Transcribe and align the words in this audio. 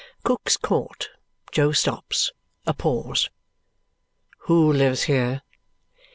Cook's 0.23 0.57
Court. 0.57 1.11
Jo 1.51 1.71
stops. 1.73 2.31
A 2.65 2.73
pause. 2.73 3.29
"Who 4.45 4.73
lives 4.73 5.03
here?" 5.03 5.43